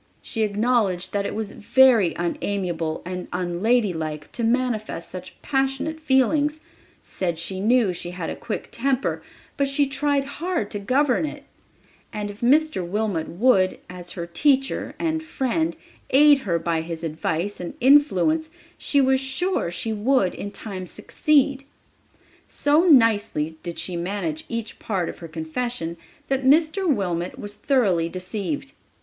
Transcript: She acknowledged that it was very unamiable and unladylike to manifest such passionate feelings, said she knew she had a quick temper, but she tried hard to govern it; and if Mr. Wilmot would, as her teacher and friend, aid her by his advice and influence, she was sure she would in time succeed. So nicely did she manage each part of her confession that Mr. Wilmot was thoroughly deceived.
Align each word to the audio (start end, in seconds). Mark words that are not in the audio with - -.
She 0.23 0.41
acknowledged 0.41 1.13
that 1.13 1.27
it 1.27 1.35
was 1.35 1.51
very 1.51 2.15
unamiable 2.17 3.03
and 3.05 3.27
unladylike 3.31 4.31
to 4.31 4.43
manifest 4.43 5.11
such 5.11 5.39
passionate 5.43 5.99
feelings, 5.99 6.59
said 7.03 7.37
she 7.37 7.59
knew 7.59 7.93
she 7.93 8.09
had 8.09 8.27
a 8.27 8.35
quick 8.35 8.69
temper, 8.71 9.21
but 9.57 9.67
she 9.67 9.85
tried 9.85 10.25
hard 10.25 10.71
to 10.71 10.79
govern 10.79 11.27
it; 11.27 11.43
and 12.11 12.31
if 12.31 12.41
Mr. 12.41 12.83
Wilmot 12.83 13.27
would, 13.27 13.77
as 13.91 14.13
her 14.13 14.25
teacher 14.25 14.95
and 14.97 15.21
friend, 15.21 15.77
aid 16.09 16.39
her 16.49 16.57
by 16.57 16.81
his 16.81 17.03
advice 17.03 17.59
and 17.59 17.75
influence, 17.79 18.49
she 18.79 18.99
was 18.99 19.19
sure 19.21 19.69
she 19.69 19.93
would 19.93 20.33
in 20.33 20.49
time 20.49 20.87
succeed. 20.87 21.63
So 22.47 22.85
nicely 22.87 23.55
did 23.61 23.77
she 23.77 23.95
manage 23.95 24.45
each 24.49 24.79
part 24.79 25.09
of 25.09 25.19
her 25.19 25.27
confession 25.27 25.95
that 26.27 26.43
Mr. 26.43 26.91
Wilmot 26.91 27.37
was 27.37 27.53
thoroughly 27.53 28.09
deceived. 28.09 28.71